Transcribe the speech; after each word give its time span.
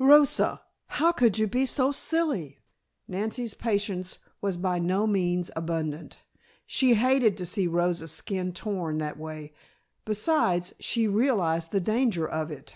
Rosa, 0.00 0.60
how 0.88 1.12
could 1.12 1.38
you 1.38 1.46
be 1.46 1.64
so 1.64 1.92
silly?" 1.92 2.58
Nancy's 3.06 3.54
patience 3.54 4.18
was 4.40 4.56
by 4.56 4.80
no 4.80 5.06
means 5.06 5.52
abundant. 5.54 6.18
She 6.66 6.94
hated 6.94 7.36
to 7.36 7.46
see 7.46 7.68
Rosa's 7.68 8.10
skin 8.10 8.52
torn 8.52 8.98
that 8.98 9.16
way; 9.16 9.52
besides, 10.04 10.74
she 10.80 11.06
realized 11.06 11.70
the 11.70 11.78
danger 11.78 12.26
of 12.28 12.50
it. 12.50 12.74